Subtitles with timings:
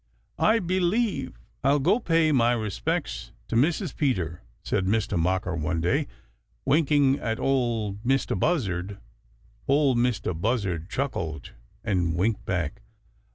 [0.39, 3.95] "I believe I'll go pay my respects to Mrs.
[3.95, 6.07] Peter," said Mistah Mocker one day,
[6.65, 8.97] winking at Ol' Mistah Buzzard.
[9.67, 11.51] Ol' Mistah Buzzard chuckled
[11.83, 12.81] and winked back.